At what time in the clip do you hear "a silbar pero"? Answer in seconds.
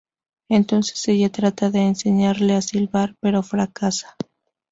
2.55-3.43